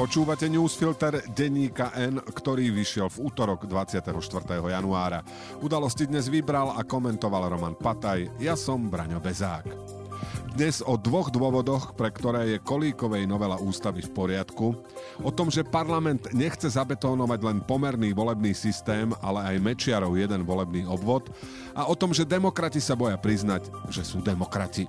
Počúvate 0.00 0.48
newsfilter 0.48 1.28
denníka 1.36 1.92
N, 1.92 2.24
ktorý 2.24 2.72
vyšiel 2.72 3.12
v 3.12 3.28
útorok 3.28 3.68
24. 3.68 4.16
januára. 4.48 5.20
Udalosti 5.60 6.08
dnes 6.08 6.24
vybral 6.32 6.72
a 6.72 6.80
komentoval 6.80 7.52
Roman 7.52 7.76
Pataj, 7.76 8.32
ja 8.40 8.56
som 8.56 8.88
Braňo 8.88 9.20
Bezák. 9.20 9.68
Dnes 10.56 10.80
o 10.80 10.96
dvoch 10.96 11.28
dôvodoch, 11.28 11.92
pre 12.00 12.08
ktoré 12.08 12.56
je 12.56 12.64
Kolíkovej 12.64 13.28
novela 13.28 13.60
ústavy 13.60 14.00
v 14.00 14.08
poriadku, 14.16 14.72
o 15.20 15.30
tom, 15.36 15.52
že 15.52 15.68
parlament 15.68 16.32
nechce 16.32 16.72
zabetónovať 16.72 17.40
len 17.44 17.58
pomerný 17.60 18.16
volebný 18.16 18.56
systém, 18.56 19.12
ale 19.20 19.52
aj 19.52 19.60
Mečiarov 19.60 20.16
jeden 20.16 20.48
volebný 20.48 20.88
obvod 20.88 21.28
a 21.76 21.84
o 21.84 21.92
tom, 21.92 22.16
že 22.16 22.24
demokrati 22.24 22.80
sa 22.80 22.96
boja 22.96 23.20
priznať, 23.20 23.68
že 23.92 24.00
sú 24.00 24.24
demokrati. 24.24 24.88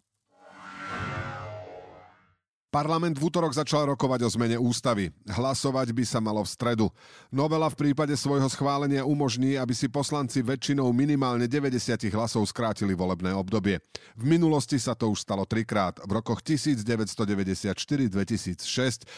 Parlament 2.71 3.19
v 3.19 3.27
útorok 3.27 3.51
začal 3.51 3.83
rokovať 3.83 4.23
o 4.23 4.29
zmene 4.31 4.55
ústavy. 4.55 5.11
Hlasovať 5.27 5.91
by 5.91 6.07
sa 6.07 6.23
malo 6.23 6.39
v 6.39 6.55
stredu. 6.55 6.87
Novela 7.27 7.67
v 7.67 7.75
prípade 7.75 8.15
svojho 8.15 8.47
schválenia 8.47 9.03
umožní, 9.03 9.59
aby 9.59 9.75
si 9.75 9.91
poslanci 9.91 10.39
väčšinou 10.39 10.87
minimálne 10.95 11.51
90 11.51 11.75
hlasov 12.15 12.47
skrátili 12.47 12.95
volebné 12.95 13.35
obdobie. 13.35 13.83
V 14.15 14.23
minulosti 14.23 14.79
sa 14.79 14.95
to 14.95 15.11
už 15.11 15.19
stalo 15.19 15.43
trikrát, 15.43 15.99
v 15.99 16.15
rokoch 16.15 16.39
1994, 16.39 17.75
2006 18.07 18.63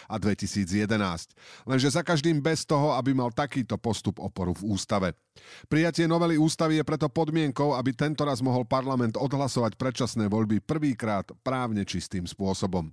a 0.09 0.15
2011. 0.17 1.69
Lenže 1.69 1.93
za 1.93 2.01
každým 2.01 2.41
bez 2.41 2.65
toho, 2.65 2.97
aby 2.97 3.13
mal 3.13 3.29
takýto 3.29 3.77
postup 3.77 4.17
oporu 4.17 4.57
v 4.57 4.73
ústave. 4.73 5.13
Prijatie 5.69 6.09
novely 6.09 6.41
ústavy 6.41 6.81
je 6.81 6.89
preto 6.89 7.05
podmienkou, 7.05 7.77
aby 7.77 7.93
tento 7.93 8.25
raz 8.25 8.41
mohol 8.41 8.65
parlament 8.65 9.13
odhlasovať 9.13 9.77
predčasné 9.77 10.25
voľby 10.25 10.57
prvýkrát 10.57 11.29
právne 11.45 11.85
čistým 11.85 12.25
spôsobom. 12.25 12.89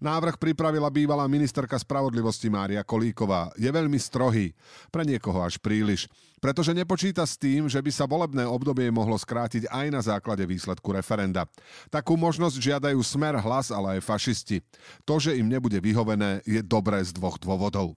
Návrh 0.00 0.40
pripravila 0.40 0.88
bývalá 0.88 1.28
ministerka 1.28 1.76
spravodlivosti 1.76 2.48
Mária 2.48 2.80
Kolíková. 2.80 3.52
Je 3.58 3.68
veľmi 3.68 4.00
strohý, 4.00 4.56
pre 4.88 5.04
niekoho 5.04 5.44
až 5.44 5.60
príliš, 5.60 6.08
pretože 6.40 6.72
nepočíta 6.72 7.22
s 7.22 7.36
tým, 7.36 7.68
že 7.68 7.78
by 7.78 7.90
sa 7.92 8.08
volebné 8.08 8.48
obdobie 8.48 8.88
mohlo 8.88 9.14
skrátiť 9.20 9.68
aj 9.68 9.86
na 9.92 10.00
základe 10.00 10.42
výsledku 10.48 10.88
referenda. 10.96 11.44
Takú 11.92 12.16
možnosť 12.16 12.56
žiadajú 12.56 13.00
smer 13.04 13.36
hlas, 13.36 13.68
ale 13.68 14.00
aj 14.00 14.06
fašisti. 14.08 14.64
To, 15.04 15.20
že 15.20 15.36
im 15.36 15.52
nebude 15.52 15.76
vyhovené, 15.78 16.40
je 16.48 16.64
dobré 16.64 17.04
z 17.04 17.12
dvoch 17.12 17.36
dôvodov. 17.36 17.92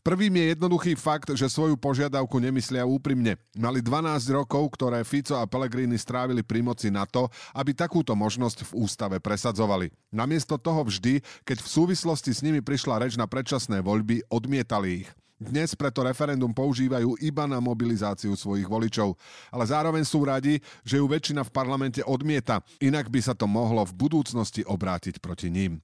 Prvým 0.00 0.32
je 0.32 0.56
jednoduchý 0.56 0.96
fakt, 0.96 1.28
že 1.36 1.44
svoju 1.52 1.76
požiadavku 1.76 2.40
nemyslia 2.40 2.88
úprimne. 2.88 3.36
Mali 3.52 3.84
12 3.84 4.32
rokov, 4.32 4.72
ktoré 4.72 5.04
Fico 5.04 5.36
a 5.36 5.44
Pellegrini 5.44 6.00
strávili 6.00 6.40
pri 6.40 6.64
moci 6.64 6.88
na 6.88 7.04
to, 7.04 7.28
aby 7.52 7.76
takúto 7.76 8.16
možnosť 8.16 8.72
v 8.72 8.80
ústave 8.80 9.20
presadzovali. 9.20 9.92
Namiesto 10.08 10.56
toho 10.56 10.88
vždy, 10.88 11.20
keď 11.44 11.60
v 11.60 11.68
súvislosti 11.68 12.32
s 12.32 12.40
nimi 12.40 12.64
prišla 12.64 13.04
reč 13.04 13.20
na 13.20 13.28
predčasné 13.28 13.84
voľby, 13.84 14.24
odmietali 14.32 15.04
ich. 15.04 15.08
Dnes 15.40 15.72
preto 15.72 16.04
referendum 16.04 16.52
používajú 16.52 17.16
iba 17.20 17.48
na 17.48 17.60
mobilizáciu 17.60 18.36
svojich 18.36 18.68
voličov, 18.68 19.16
ale 19.48 19.64
zároveň 19.64 20.04
sú 20.04 20.20
radi, 20.24 20.60
že 20.84 21.00
ju 21.00 21.08
väčšina 21.08 21.44
v 21.44 21.52
parlamente 21.52 22.04
odmieta, 22.04 22.60
inak 22.76 23.08
by 23.08 23.20
sa 23.24 23.32
to 23.32 23.48
mohlo 23.48 23.84
v 23.88 23.96
budúcnosti 23.96 24.64
obrátiť 24.64 25.16
proti 25.20 25.48
ním. 25.48 25.80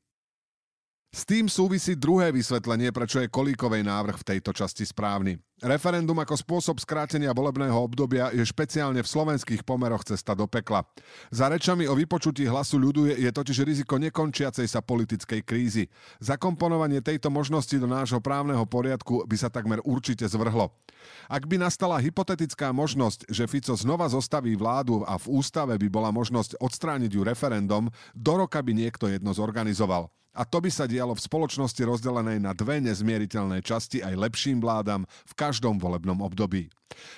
S 1.16 1.24
tým 1.24 1.48
súvisí 1.48 1.96
druhé 1.96 2.28
vysvetlenie, 2.28 2.92
prečo 2.92 3.24
je 3.24 3.32
Kolíkovej 3.32 3.80
návrh 3.80 4.20
v 4.20 4.36
tejto 4.36 4.52
časti 4.52 4.84
správny. 4.84 5.40
Referendum 5.64 6.12
ako 6.20 6.36
spôsob 6.36 6.76
skrátenia 6.76 7.32
volebného 7.32 7.72
obdobia 7.72 8.28
je 8.36 8.44
špeciálne 8.44 9.00
v 9.00 9.08
slovenských 9.08 9.64
pomeroch 9.64 10.04
cesta 10.04 10.36
do 10.36 10.44
pekla. 10.44 10.84
Za 11.32 11.48
rečami 11.48 11.88
o 11.88 11.96
vypočutí 11.96 12.44
hlasu 12.44 12.76
ľudu 12.76 13.08
je, 13.08 13.24
je 13.24 13.30
totiž 13.32 13.64
riziko 13.64 13.96
nekončiacej 13.96 14.68
sa 14.68 14.84
politickej 14.84 15.40
krízy. 15.40 15.88
Zakomponovanie 16.20 17.00
tejto 17.00 17.32
možnosti 17.32 17.72
do 17.80 17.88
nášho 17.88 18.20
právneho 18.20 18.68
poriadku 18.68 19.24
by 19.24 19.40
sa 19.40 19.48
takmer 19.48 19.80
určite 19.88 20.28
zvrhlo. 20.28 20.68
Ak 21.32 21.48
by 21.48 21.56
nastala 21.56 21.96
hypotetická 21.96 22.76
možnosť, 22.76 23.32
že 23.32 23.48
Fico 23.48 23.72
znova 23.72 24.04
zostaví 24.12 24.52
vládu 24.52 25.00
a 25.08 25.16
v 25.16 25.32
ústave 25.32 25.80
by 25.80 25.88
bola 25.88 26.12
možnosť 26.12 26.60
odstrániť 26.60 27.08
ju 27.08 27.24
referendum, 27.24 27.88
do 28.12 28.36
roka 28.36 28.60
by 28.60 28.76
niekto 28.76 29.08
jedno 29.08 29.32
zorganizoval. 29.32 30.12
A 30.36 30.44
to 30.44 30.60
by 30.60 30.68
sa 30.68 30.84
dialo 30.84 31.16
v 31.16 31.24
spoločnosti 31.24 31.80
rozdelenej 31.80 32.44
na 32.44 32.52
dve 32.52 32.84
nezmieriteľné 32.84 33.64
časti 33.64 34.04
aj 34.04 34.20
lepším 34.20 34.60
vládam 34.60 35.08
v 35.08 35.32
každom 35.32 35.80
volebnom 35.80 36.20
období. 36.20 36.68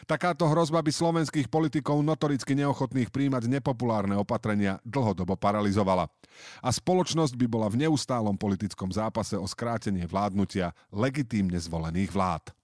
Takáto 0.07 0.47
hrozba 0.47 0.83
by 0.83 0.91
slovenských 0.91 1.51
politikov 1.51 2.03
notoricky 2.03 2.55
neochotných 2.55 3.11
príjmať 3.11 3.51
nepopulárne 3.51 4.15
opatrenia 4.15 4.79
dlhodobo 4.87 5.35
paralizovala. 5.35 6.07
A 6.63 6.71
spoločnosť 6.71 7.35
by 7.35 7.47
bola 7.51 7.67
v 7.67 7.87
neustálom 7.87 8.39
politickom 8.39 8.95
zápase 8.95 9.35
o 9.35 9.47
skrátenie 9.47 10.07
vládnutia 10.07 10.71
legitímne 10.95 11.59
zvolených 11.59 12.15
vlád. 12.15 12.58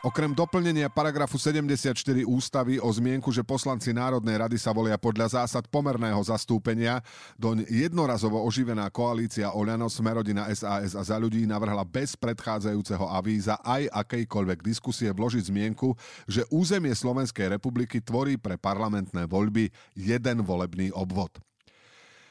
Okrem 0.00 0.32
doplnenia 0.32 0.88
paragrafu 0.88 1.36
74 1.36 1.92
ústavy 2.24 2.80
o 2.80 2.88
zmienku, 2.88 3.28
že 3.28 3.44
poslanci 3.44 3.92
Národnej 3.92 4.40
rady 4.40 4.56
sa 4.56 4.72
volia 4.72 4.96
podľa 4.96 5.44
zásad 5.44 5.68
pomerného 5.68 6.16
zastúpenia, 6.24 7.04
doň 7.36 7.68
jednorazovo 7.68 8.40
oživená 8.40 8.88
koalícia 8.88 9.52
Oľano, 9.52 9.92
Smerodina 9.92 10.48
SAS 10.56 10.96
a 10.96 11.04
za 11.04 11.20
ľudí 11.20 11.44
navrhla 11.44 11.84
bez 11.84 12.16
predchádzajúceho 12.16 13.12
avíza 13.12 13.60
aj 13.60 13.92
akejkoľvek 13.92 14.64
diskusie 14.64 15.12
vložiť 15.12 15.52
zmienku, 15.52 15.92
že 16.24 16.48
územie 16.48 16.96
Slovenskej 16.96 17.52
republiky 17.52 18.00
tvorí 18.00 18.40
pre 18.40 18.56
parlamentné 18.56 19.28
voľby 19.28 19.68
jeden 19.92 20.40
volebný 20.40 20.96
obvod. 20.96 21.44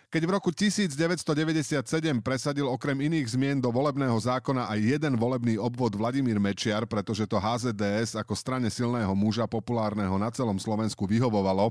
Keď 0.09 0.25
v 0.25 0.31
roku 0.33 0.49
1997 0.49 1.85
presadil 2.25 2.65
okrem 2.65 2.97
iných 2.97 3.29
zmien 3.29 3.61
do 3.61 3.69
volebného 3.69 4.17
zákona 4.17 4.65
aj 4.65 4.97
jeden 4.97 5.13
volebný 5.13 5.61
obvod 5.61 5.93
Vladimír 5.93 6.41
Mečiar, 6.41 6.89
pretože 6.89 7.29
to 7.29 7.37
HZDS 7.37 8.17
ako 8.17 8.33
strane 8.33 8.73
silného 8.73 9.13
muža 9.13 9.45
populárneho 9.45 10.17
na 10.17 10.33
celom 10.33 10.57
Slovensku 10.57 11.05
vyhovovalo, 11.05 11.69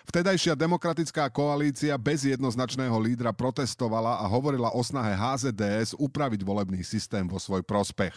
Vtedajšia 0.00 0.56
demokratická 0.56 1.28
koalícia 1.28 1.92
bez 1.96 2.24
jednoznačného 2.24 2.96
lídra 3.00 3.36
protestovala 3.36 4.20
a 4.20 4.28
hovorila 4.28 4.72
o 4.72 4.80
snahe 4.80 5.12
HZDS 5.12 5.96
upraviť 5.96 6.40
volebný 6.40 6.80
systém 6.84 7.28
vo 7.28 7.36
svoj 7.36 7.64
prospech. 7.64 8.16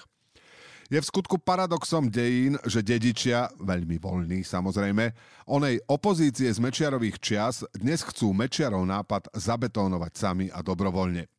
Je 0.91 0.99
v 0.99 1.07
skutku 1.07 1.39
paradoxom 1.39 2.11
dejín, 2.11 2.59
že 2.67 2.83
dedičia, 2.83 3.47
veľmi 3.55 3.95
voľní 4.03 4.43
samozrejme, 4.43 5.15
onej 5.47 5.79
opozície 5.87 6.51
z 6.51 6.59
Mečiarových 6.59 7.23
čias 7.23 7.63
dnes 7.71 8.03
chcú 8.03 8.35
Mečiarov 8.35 8.83
nápad 8.83 9.31
zabetónovať 9.31 10.11
sami 10.11 10.45
a 10.51 10.59
dobrovoľne. 10.59 11.31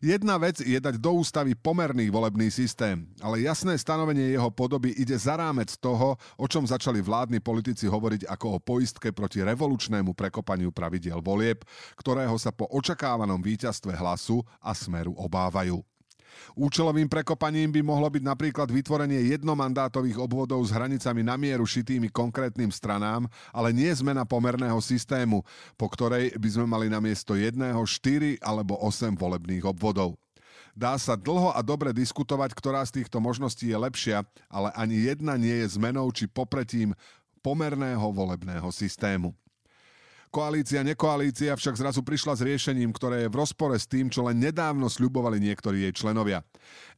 Jedna 0.00 0.40
vec 0.40 0.62
je 0.64 0.80
dať 0.80 0.96
do 0.96 1.18
ústavy 1.18 1.52
pomerný 1.52 2.08
volebný 2.08 2.48
systém, 2.48 3.04
ale 3.20 3.44
jasné 3.44 3.76
stanovenie 3.76 4.32
jeho 4.32 4.48
podoby 4.48 4.96
ide 4.96 5.12
za 5.18 5.36
rámec 5.36 5.76
toho, 5.76 6.16
o 6.40 6.46
čom 6.48 6.64
začali 6.64 7.04
vládni 7.04 7.42
politici 7.42 7.84
hovoriť 7.84 8.24
ako 8.24 8.46
o 8.56 8.62
poistke 8.62 9.12
proti 9.12 9.44
revolučnému 9.44 10.16
prekopaniu 10.16 10.72
pravidiel 10.72 11.20
volieb, 11.20 11.66
ktorého 12.00 12.32
sa 12.40 12.48
po 12.48 12.64
očakávanom 12.70 13.42
víťazstve 13.44 13.92
hlasu 13.92 14.40
a 14.62 14.72
smeru 14.72 15.12
obávajú. 15.20 15.84
Účelovým 16.58 17.06
prekopaním 17.06 17.70
by 17.70 17.80
mohlo 17.84 18.10
byť 18.10 18.22
napríklad 18.24 18.68
vytvorenie 18.70 19.30
jednomandátových 19.30 20.18
obvodov 20.18 20.62
s 20.66 20.74
hranicami 20.74 21.22
na 21.22 21.38
mieru 21.38 21.64
šitými 21.64 22.10
konkrétnym 22.10 22.68
stranám, 22.74 23.30
ale 23.54 23.70
nie 23.70 23.90
zmena 23.94 24.26
pomerného 24.26 24.78
systému, 24.82 25.46
po 25.78 25.86
ktorej 25.90 26.34
by 26.36 26.48
sme 26.50 26.66
mali 26.66 26.86
namiesto 26.90 27.38
jedného 27.38 27.80
4 27.82 28.42
alebo 28.42 28.78
8 28.82 29.14
volebných 29.14 29.64
obvodov. 29.66 30.18
Dá 30.70 30.94
sa 30.96 31.18
dlho 31.18 31.50
a 31.50 31.60
dobre 31.66 31.90
diskutovať, 31.90 32.54
ktorá 32.54 32.86
z 32.86 33.02
týchto 33.02 33.18
možností 33.18 33.68
je 33.68 33.78
lepšia, 33.78 34.22
ale 34.46 34.70
ani 34.78 35.10
jedna 35.10 35.34
nie 35.34 35.66
je 35.66 35.74
zmenou 35.74 36.06
či 36.14 36.30
popretím 36.30 36.94
pomerného 37.42 38.06
volebného 38.14 38.70
systému. 38.70 39.34
Koalícia, 40.30 40.86
nekoalícia 40.86 41.58
však 41.58 41.74
zrazu 41.74 42.06
prišla 42.06 42.38
s 42.38 42.46
riešením, 42.46 42.94
ktoré 42.94 43.26
je 43.26 43.32
v 43.34 43.38
rozpore 43.42 43.74
s 43.74 43.90
tým, 43.90 44.06
čo 44.06 44.22
len 44.22 44.38
nedávno 44.38 44.86
sľubovali 44.86 45.42
niektorí 45.42 45.82
jej 45.82 45.90
členovia. 45.90 46.46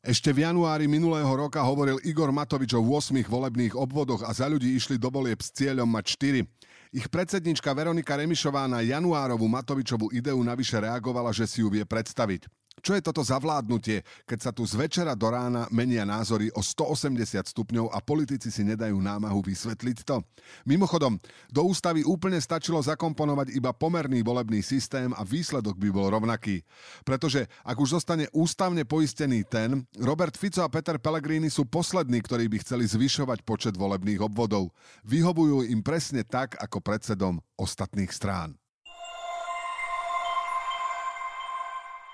Ešte 0.04 0.36
v 0.36 0.44
januári 0.44 0.84
minulého 0.84 1.32
roka 1.32 1.64
hovoril 1.64 1.96
Igor 2.04 2.28
Matovič 2.28 2.76
o 2.76 2.84
8 2.84 3.24
volebných 3.24 3.72
obvodoch 3.72 4.20
a 4.20 4.36
za 4.36 4.52
ľudí 4.52 4.76
išli 4.76 5.00
do 5.00 5.08
volieb 5.08 5.40
s 5.40 5.48
cieľom 5.48 5.88
mať 5.88 6.04
4. 6.44 6.44
Ich 6.92 7.08
predsednička 7.08 7.72
Veronika 7.72 8.20
Remišová 8.20 8.68
na 8.68 8.84
januárovú 8.84 9.48
Matovičovú 9.48 10.12
ideu 10.12 10.36
navyše 10.44 10.76
reagovala, 10.76 11.32
že 11.32 11.48
si 11.48 11.64
ju 11.64 11.72
vie 11.72 11.88
predstaviť. 11.88 12.52
Čo 12.82 12.98
je 12.98 13.02
toto 13.06 13.22
zavládnutie, 13.22 14.02
keď 14.26 14.38
sa 14.42 14.50
tu 14.50 14.66
z 14.66 14.74
večera 14.74 15.14
do 15.14 15.30
rána 15.30 15.70
menia 15.70 16.02
názory 16.02 16.50
o 16.50 16.58
180 16.58 17.14
stupňov 17.54 17.94
a 17.94 18.02
politici 18.02 18.50
si 18.50 18.66
nedajú 18.66 18.98
námahu 18.98 19.38
vysvetliť 19.38 20.02
to? 20.02 20.18
Mimochodom, 20.66 21.22
do 21.46 21.62
ústavy 21.62 22.02
úplne 22.02 22.42
stačilo 22.42 22.82
zakomponovať 22.82 23.54
iba 23.54 23.70
pomerný 23.70 24.26
volebný 24.26 24.66
systém 24.66 25.14
a 25.14 25.22
výsledok 25.22 25.78
by 25.78 25.88
bol 25.94 26.10
rovnaký. 26.10 26.66
Pretože 27.06 27.46
ak 27.62 27.78
už 27.78 28.02
zostane 28.02 28.26
ústavne 28.34 28.82
poistený 28.82 29.46
ten, 29.46 29.86
Robert 30.02 30.34
Fico 30.34 30.66
a 30.66 30.72
Peter 30.72 30.98
Pellegrini 30.98 31.54
sú 31.54 31.62
poslední, 31.70 32.18
ktorí 32.18 32.50
by 32.50 32.66
chceli 32.66 32.90
zvyšovať 32.90 33.46
počet 33.46 33.78
volebných 33.78 34.18
obvodov. 34.18 34.74
Vyhovujú 35.06 35.70
im 35.70 35.86
presne 35.86 36.26
tak, 36.26 36.58
ako 36.58 36.82
predsedom 36.82 37.38
ostatných 37.54 38.10
strán. 38.10 38.58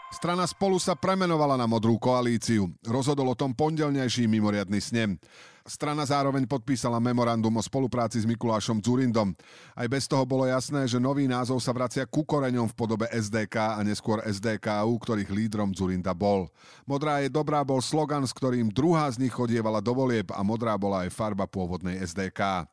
Strana 0.09 0.49
spolu 0.49 0.81
sa 0.81 0.97
premenovala 0.97 1.61
na 1.61 1.69
modrú 1.69 2.01
koalíciu. 2.01 2.73
Rozhodol 2.81 3.29
o 3.29 3.37
tom 3.37 3.53
pondelnejší 3.53 4.25
mimoriadny 4.25 4.81
snem. 4.81 5.21
Strana 5.69 6.01
zároveň 6.09 6.49
podpísala 6.49 6.97
memorandum 6.97 7.53
o 7.53 7.61
spolupráci 7.61 8.17
s 8.17 8.25
Mikulášom 8.25 8.81
Zurindom. 8.81 9.37
Aj 9.77 9.85
bez 9.85 10.09
toho 10.09 10.25
bolo 10.25 10.49
jasné, 10.49 10.89
že 10.89 10.97
nový 10.97 11.29
názov 11.29 11.61
sa 11.61 11.77
vracia 11.77 12.09
ku 12.09 12.25
koreňom 12.25 12.73
v 12.73 12.75
podobe 12.75 13.05
SDK 13.13 13.77
a 13.77 13.85
neskôr 13.85 14.25
SDKU, 14.25 14.97
ktorých 14.97 15.29
lídrom 15.29 15.77
Zurinda 15.77 16.17
bol. 16.17 16.49
Modrá 16.89 17.21
je 17.21 17.29
dobrá 17.29 17.61
bol 17.61 17.85
slogan, 17.85 18.25
s 18.25 18.33
ktorým 18.33 18.73
druhá 18.73 19.13
z 19.13 19.21
nich 19.21 19.35
chodievala 19.37 19.85
do 19.85 19.93
volieb 19.93 20.33
a 20.33 20.41
modrá 20.41 20.73
bola 20.81 21.05
aj 21.05 21.13
farba 21.13 21.45
pôvodnej 21.45 22.01
SDK. 22.01 22.65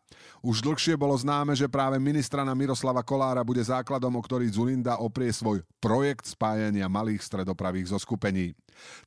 Už 0.45 0.61
dlhšie 0.61 0.93
bolo 0.93 1.17
známe, 1.17 1.57
že 1.57 1.65
práve 1.65 1.97
ministrana 1.97 2.53
Miroslava 2.53 3.01
Kolára 3.01 3.41
bude 3.41 3.63
základom, 3.65 4.13
o 4.13 4.21
ktorý 4.21 4.45
Zurinda 4.49 5.01
oprie 5.01 5.33
svoj 5.33 5.65
projekt 5.81 6.29
spájania 6.29 6.85
malých 6.85 7.25
stredopravých 7.25 7.97
zoskupení. 7.97 8.53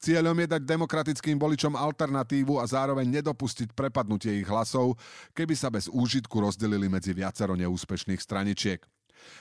Cieľom 0.01 0.35
je 0.43 0.49
dať 0.59 0.63
demokratickým 0.65 1.37
voličom 1.37 1.77
alternatívu 1.77 2.57
a 2.59 2.65
zároveň 2.65 3.21
nedopustiť 3.21 3.77
prepadnutie 3.77 4.41
ich 4.41 4.49
hlasov, 4.49 4.97
keby 5.37 5.55
sa 5.55 5.69
bez 5.69 5.87
úžitku 5.93 6.35
rozdelili 6.41 6.89
medzi 6.89 7.13
viacero 7.13 7.53
neúspešných 7.55 8.19
straničiek. 8.19 8.81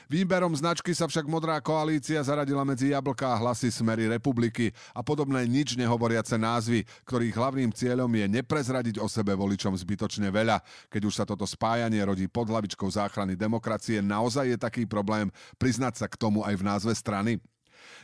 Výberom 0.08 0.56
značky 0.56 0.96
sa 0.96 1.04
však 1.04 1.28
modrá 1.28 1.60
koalícia 1.60 2.16
zaradila 2.24 2.64
medzi 2.64 2.96
jablká 2.96 3.36
a 3.36 3.40
hlasy 3.40 3.68
Smery 3.68 4.08
republiky 4.08 4.72
a 4.96 5.04
podobné 5.04 5.44
nič 5.44 5.76
nehovoriace 5.76 6.40
názvy, 6.40 6.88
ktorých 7.04 7.36
hlavným 7.36 7.70
cieľom 7.76 8.08
je 8.08 8.26
neprezradiť 8.40 8.96
o 8.98 9.06
sebe 9.06 9.36
voličom 9.36 9.76
zbytočne 9.76 10.32
veľa. 10.32 10.64
Keď 10.88 11.02
už 11.04 11.14
sa 11.14 11.24
toto 11.28 11.44
spájanie 11.44 12.00
rodí 12.00 12.24
pod 12.24 12.48
hlavičkou 12.48 12.88
záchrany 12.88 13.36
demokracie, 13.36 14.00
naozaj 14.00 14.56
je 14.56 14.58
taký 14.58 14.82
problém 14.88 15.28
priznať 15.60 16.00
sa 16.00 16.06
k 16.08 16.16
tomu 16.16 16.40
aj 16.40 16.56
v 16.56 16.66
názve 16.66 16.92
strany? 16.96 17.36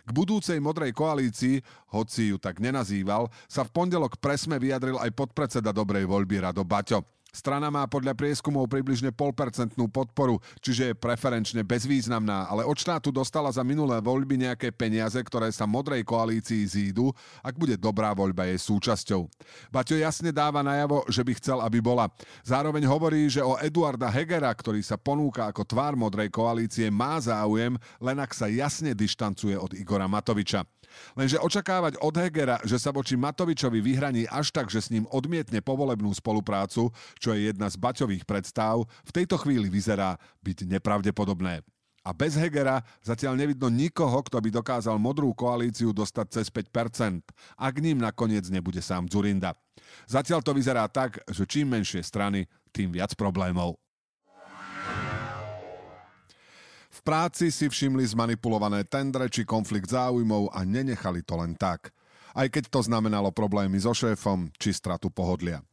K 0.05 0.11
budúcej 0.13 0.61
modrej 0.61 0.93
koalícii, 0.93 1.65
hoci 1.97 2.31
ju 2.33 2.37
tak 2.37 2.61
nenazýval, 2.61 3.33
sa 3.49 3.65
v 3.65 3.73
pondelok 3.73 4.21
presme 4.21 4.61
vyjadril 4.61 5.01
aj 5.01 5.17
podpredseda 5.17 5.73
dobrej 5.73 6.05
voľby 6.05 6.45
Rado 6.45 6.61
Baťo. 6.61 7.01
Strana 7.35 7.67
má 7.67 7.83
podľa 7.91 8.15
prieskumov 8.15 8.71
približne 8.71 9.11
polpercentnú 9.11 9.91
podporu, 9.91 10.39
čiže 10.63 10.95
je 10.95 10.95
preferenčne 10.95 11.67
bezvýznamná, 11.67 12.47
ale 12.47 12.63
od 12.63 12.79
štátu 12.79 13.11
dostala 13.11 13.51
za 13.51 13.67
minulé 13.67 13.99
voľby 13.99 14.47
nejaké 14.47 14.71
peniaze, 14.71 15.19
ktoré 15.19 15.51
sa 15.51 15.67
modrej 15.67 16.07
koalícii 16.07 16.63
zídu, 16.63 17.11
ak 17.43 17.59
bude 17.59 17.75
dobrá 17.75 18.15
voľba 18.15 18.47
jej 18.47 18.63
súčasťou. 18.63 19.27
Baťo 19.75 19.99
jasne 19.99 20.31
dáva 20.31 20.63
najavo, 20.63 21.11
že 21.11 21.27
by 21.27 21.33
chcel, 21.35 21.59
aby 21.59 21.83
bola. 21.83 22.07
Zároveň 22.47 22.87
hovorí, 22.87 23.27
že 23.27 23.43
o 23.43 23.59
Eduarda 23.59 24.07
Hegera, 24.07 24.55
ktorý 24.55 24.79
sa 24.87 24.95
ponúka 24.95 25.51
ako 25.51 25.67
tvár 25.67 25.99
modrej 25.99 26.31
koalície, 26.31 26.87
má 26.87 27.19
záujem, 27.19 27.75
len 27.99 28.17
ak 28.23 28.31
sa 28.31 28.47
jasne 28.47 28.95
dištancuje 28.95 29.59
od 29.59 29.75
Igora 29.75 30.07
Matoviča. 30.07 30.63
Lenže 31.19 31.43
očakávať 31.43 31.99
od 31.99 32.15
Hegera, 32.15 32.63
že 32.63 32.79
sa 32.79 32.95
voči 32.95 33.19
Matovičovi 33.19 33.83
vyhraní 33.83 34.31
až 34.31 34.55
tak, 34.55 34.71
že 34.71 34.79
s 34.79 34.93
ním 34.95 35.11
odmietne 35.11 35.59
povolebnú 35.59 36.15
spoluprácu, 36.15 36.95
čo 37.25 37.33
je 37.33 37.49
jedna 37.49 37.73
z 37.73 37.81
Baťových 37.81 38.29
predstav, 38.29 38.85
v 38.85 39.15
tejto 39.17 39.41
chvíli 39.41 39.73
vyzerá 39.73 40.21
byť 40.45 40.69
nepravdepodobné. 40.69 41.65
A 42.05 42.13
bez 42.13 42.37
Hegera 42.37 42.85
zatiaľ 43.01 43.33
nevidno 43.41 43.73
nikoho, 43.73 44.21
kto 44.21 44.37
by 44.37 44.53
dokázal 44.53 45.01
modrú 45.01 45.33
koalíciu 45.33 45.97
dostať 45.97 46.27
cez 46.37 46.47
5%, 46.53 47.25
ak 47.57 47.75
ním 47.81 47.97
nakoniec 47.97 48.45
nebude 48.53 48.85
sám 48.85 49.09
Zurinda. 49.09 49.57
Zatiaľ 50.05 50.45
to 50.45 50.53
vyzerá 50.53 50.85
tak, 50.93 51.17
že 51.33 51.49
čím 51.49 51.73
menšie 51.73 52.05
strany, 52.05 52.45
tým 52.77 52.93
viac 52.93 53.17
problémov. 53.17 53.81
V 56.93 57.01
práci 57.03 57.49
si 57.49 57.73
všimli 57.73 58.05
zmanipulované 58.05 58.85
tendre 58.85 59.33
či 59.33 59.49
konflikt 59.49 59.89
záujmov 59.89 60.53
a 60.53 60.61
nenechali 60.63 61.25
to 61.25 61.41
len 61.41 61.57
tak. 61.57 61.89
Aj 62.37 62.47
keď 62.53 62.69
to 62.69 62.85
znamenalo 62.85 63.33
problémy 63.33 63.81
so 63.81 63.97
šéfom 63.97 64.53
či 64.61 64.77
stratu 64.77 65.09
pohodlia. 65.09 65.65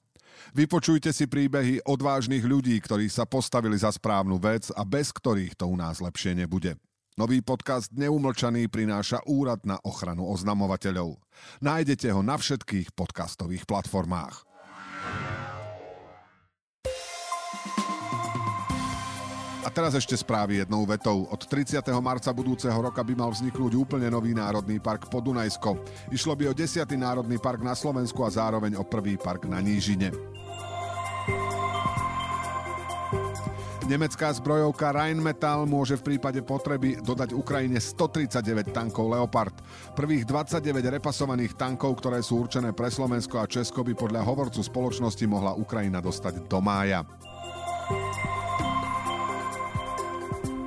Vypočujte 0.52 1.16
si 1.16 1.26
príbehy 1.26 1.86
odvážnych 1.88 2.44
ľudí, 2.44 2.76
ktorí 2.82 3.08
sa 3.08 3.24
postavili 3.26 3.80
za 3.80 3.90
správnu 3.94 4.38
vec 4.42 4.70
a 4.76 4.84
bez 4.84 5.14
ktorých 5.16 5.56
to 5.56 5.70
u 5.70 5.78
nás 5.80 6.04
lepšie 6.04 6.36
nebude. 6.36 6.76
Nový 7.20 7.44
podcast 7.44 7.92
Neumlčaný 7.92 8.72
prináša 8.72 9.20
Úrad 9.28 9.68
na 9.68 9.78
ochranu 9.84 10.32
oznamovateľov. 10.32 11.20
Nájdete 11.60 12.08
ho 12.16 12.24
na 12.24 12.40
všetkých 12.40 12.96
podcastových 12.96 13.68
platformách. 13.68 14.51
Teraz 19.72 19.96
ešte 19.96 20.20
správy 20.20 20.62
jednou 20.62 20.84
vetou. 20.84 21.26
Od 21.32 21.40
30. 21.40 21.80
marca 22.04 22.30
budúceho 22.36 22.76
roka 22.76 23.00
by 23.02 23.14
mal 23.16 23.32
vzniknúť 23.32 23.74
úplne 23.80 24.12
nový 24.12 24.36
národný 24.36 24.78
park 24.84 25.08
Podunajsko. 25.08 25.80
Išlo 26.12 26.36
by 26.36 26.52
o 26.52 26.54
10. 26.54 26.84
národný 27.00 27.40
park 27.40 27.64
na 27.64 27.74
Slovensku 27.74 28.22
a 28.28 28.30
zároveň 28.30 28.76
o 28.76 28.84
prvý 28.84 29.16
park 29.16 29.48
na 29.48 29.64
Nížine. 29.64 30.12
Nemecká 33.92 34.32
zbrojovka 34.32 34.96
Rheinmetall 34.96 35.68
môže 35.68 36.00
v 36.00 36.16
prípade 36.16 36.40
potreby 36.40 36.96
dodať 37.04 37.36
Ukrajine 37.36 37.76
139 37.76 38.72
tankov 38.72 39.12
Leopard. 39.12 39.52
Prvých 40.00 40.24
29 40.24 40.80
repasovaných 40.80 41.60
tankov, 41.60 42.00
ktoré 42.00 42.24
sú 42.24 42.40
určené 42.40 42.72
pre 42.72 42.88
Slovensko 42.88 43.44
a 43.44 43.50
Česko, 43.52 43.84
by 43.84 43.92
podľa 43.92 44.24
hovorcu 44.24 44.64
spoločnosti 44.64 45.26
mohla 45.28 45.60
Ukrajina 45.60 46.00
dostať 46.00 46.48
do 46.48 46.60
mája. 46.64 47.04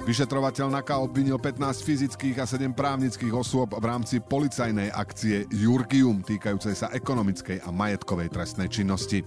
Vyšetrovateľ 0.04 0.68
NAKA 0.68 1.00
obvinil 1.00 1.40
15 1.40 1.80
fyzických 1.80 2.36
a 2.36 2.44
7 2.44 2.76
právnických 2.76 3.32
osôb 3.32 3.72
v 3.72 3.84
rámci 3.88 4.20
policajnej 4.20 4.92
akcie 4.92 5.48
Jurgium 5.48 6.20
týkajúcej 6.20 6.76
sa 6.76 6.92
ekonomickej 6.92 7.64
a 7.64 7.72
majetkovej 7.72 8.28
trestnej 8.28 8.68
činnosti. 8.68 9.24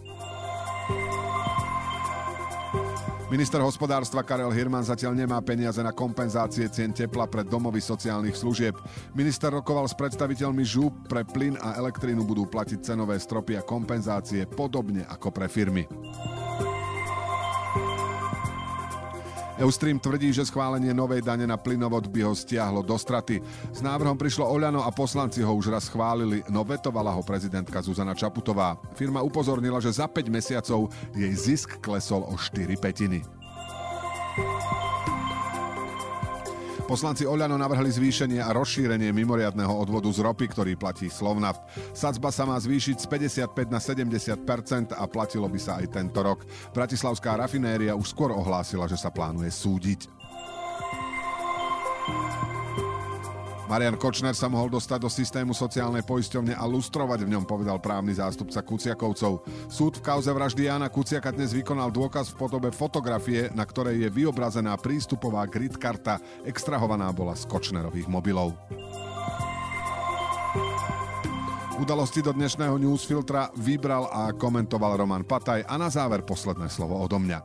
Minister 3.33 3.57
hospodárstva 3.59 4.21
Karel 4.21 4.53
Hirman 4.53 4.85
zatiaľ 4.85 5.17
nemá 5.17 5.41
peniaze 5.41 5.81
na 5.81 5.91
kompenzácie 5.91 6.69
cien 6.69 6.93
tepla 6.93 7.25
pre 7.25 7.41
domovy 7.41 7.81
sociálnych 7.81 8.37
služieb. 8.37 8.77
Minister 9.17 9.49
rokoval 9.49 9.89
s 9.89 9.97
predstaviteľmi 9.97 10.61
ŽUP, 10.61 11.09
pre 11.09 11.25
plyn 11.25 11.57
a 11.57 11.73
elektrínu 11.81 12.21
budú 12.21 12.45
platiť 12.45 12.93
cenové 12.93 13.17
stropy 13.17 13.57
a 13.57 13.65
kompenzácie 13.65 14.45
podobne 14.45 15.03
ako 15.09 15.33
pre 15.33 15.49
firmy. 15.49 15.89
Eustream 19.57 19.97
tvrdí, 19.97 20.29
že 20.29 20.45
schválenie 20.45 20.93
novej 20.93 21.25
dane 21.25 21.49
na 21.49 21.57
plynovod 21.57 22.13
by 22.13 22.29
ho 22.29 22.33
stiahlo 22.37 22.85
do 22.85 22.93
straty. 22.93 23.41
S 23.73 23.81
návrhom 23.81 24.13
prišlo 24.13 24.45
Oľano 24.45 24.85
a 24.85 24.93
poslanci 24.93 25.41
ho 25.41 25.49
už 25.49 25.73
raz 25.73 25.89
schválili, 25.89 26.45
no 26.53 26.61
vetovala 26.61 27.09
ho 27.09 27.25
prezidentka 27.25 27.81
Zuzana 27.81 28.13
Čaputová. 28.13 28.77
Firma 28.93 29.25
upozornila, 29.25 29.81
že 29.81 29.97
za 29.97 30.05
5 30.05 30.29
mesiacov 30.29 30.93
jej 31.17 31.33
zisk 31.33 31.81
klesol 31.81 32.21
o 32.29 32.37
4 32.37 32.77
petiny. 32.77 33.25
Poslanci 36.87 37.27
Oľano 37.27 37.59
navrhli 37.59 37.91
zvýšenie 37.91 38.39
a 38.39 38.55
rozšírenie 38.55 39.11
mimoriadného 39.11 39.75
odvodu 39.75 40.07
z 40.07 40.23
ropy, 40.23 40.47
ktorý 40.47 40.79
platí 40.79 41.11
Slovnaft. 41.11 41.59
Sadzba 41.91 42.31
sa 42.31 42.47
má 42.47 42.55
zvýšiť 42.55 43.03
z 43.03 43.05
55 43.51 43.67
na 43.67 43.79
70% 43.83 44.95
a 44.95 45.03
platilo 45.03 45.51
by 45.51 45.59
sa 45.59 45.83
aj 45.83 45.91
tento 45.91 46.23
rok. 46.23 46.47
Bratislavská 46.71 47.35
rafinéria 47.35 47.91
už 47.91 48.15
skôr 48.15 48.31
ohlásila, 48.31 48.87
že 48.87 48.95
sa 48.95 49.11
plánuje 49.11 49.51
súdiť. 49.51 50.07
Marian 53.67 53.99
Kočner 53.99 54.31
sa 54.31 54.47
mohol 54.47 54.71
dostať 54.71 54.99
do 55.03 55.11
systému 55.11 55.51
sociálnej 55.51 55.99
poisťovne 56.07 56.55
a 56.55 56.63
lustrovať 56.63 57.27
v 57.27 57.35
ňom, 57.35 57.43
povedal 57.43 57.83
právny 57.83 58.15
zástupca 58.15 58.63
Kuciakovcov. 58.63 59.43
Súd 59.67 59.99
v 59.99 60.05
kauze 60.07 60.31
vraždy 60.31 60.71
Jana 60.71 60.87
Kuciaka 60.87 61.35
dnes 61.35 61.51
vykonal 61.51 61.91
dôkaz 61.91 62.31
v 62.31 62.47
podobe 62.47 62.71
fotografie, 62.71 63.51
na 63.51 63.67
ktorej 63.67 64.07
je 64.07 64.09
vyobrazená 64.09 64.79
prístupová 64.79 65.43
grid 65.51 65.75
extrahovaná 66.47 67.11
bola 67.11 67.35
z 67.35 67.43
Kočnerových 67.43 68.07
mobilov. 68.07 68.55
Udalosti 71.77 72.23
do 72.23 72.31
dnešného 72.33 72.79
newsfiltra 72.79 73.51
vybral 73.53 74.09
a 74.09 74.31
komentoval 74.33 74.97
Roman 75.03 75.27
Pataj 75.27 75.67
a 75.67 75.75
na 75.75 75.91
záver 75.91 76.23
posledné 76.23 76.71
slovo 76.71 76.97
odo 76.97 77.19
mňa. 77.19 77.43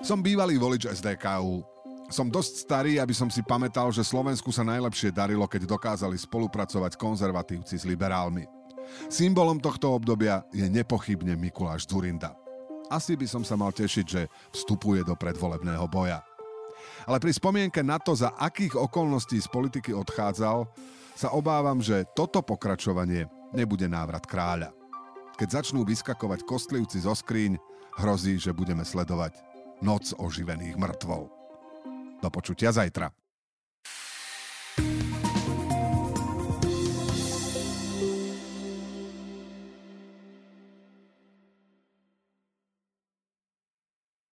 Som 0.00 0.24
bývalý 0.24 0.56
volič 0.56 0.88
SDKU. 0.88 1.69
Som 2.10 2.26
dosť 2.26 2.66
starý, 2.66 2.98
aby 2.98 3.14
som 3.14 3.30
si 3.30 3.38
pamätal, 3.38 3.86
že 3.94 4.02
Slovensku 4.02 4.50
sa 4.50 4.66
najlepšie 4.66 5.14
darilo, 5.14 5.46
keď 5.46 5.62
dokázali 5.70 6.18
spolupracovať 6.18 6.98
konzervatívci 6.98 7.78
s 7.78 7.86
liberálmi. 7.86 8.50
Symbolom 9.06 9.62
tohto 9.62 9.94
obdobia 9.94 10.42
je 10.50 10.66
nepochybne 10.66 11.38
Mikuláš 11.38 11.86
Zurinda. 11.86 12.34
Asi 12.90 13.14
by 13.14 13.30
som 13.30 13.46
sa 13.46 13.54
mal 13.54 13.70
tešiť, 13.70 14.06
že 14.10 14.26
vstupuje 14.50 15.06
do 15.06 15.14
predvolebného 15.14 15.86
boja. 15.86 16.18
Ale 17.06 17.22
pri 17.22 17.30
spomienke 17.30 17.78
na 17.86 18.02
to, 18.02 18.10
za 18.10 18.34
akých 18.34 18.74
okolností 18.74 19.38
z 19.38 19.46
politiky 19.46 19.94
odchádzal, 19.94 20.66
sa 21.14 21.30
obávam, 21.30 21.78
že 21.78 22.02
toto 22.18 22.42
pokračovanie 22.42 23.30
nebude 23.54 23.86
návrat 23.86 24.26
kráľa. 24.26 24.74
Keď 25.38 25.62
začnú 25.62 25.86
vyskakovať 25.86 26.42
kostlivci 26.42 27.06
zo 27.06 27.14
skríň, 27.14 27.54
hrozí, 28.02 28.34
že 28.34 28.50
budeme 28.50 28.82
sledovať 28.82 29.38
noc 29.78 30.10
oživených 30.18 30.74
mŕtvol. 30.74 31.39
Do 32.22 32.30
počutia 32.30 32.72
zajtra. 32.72 33.10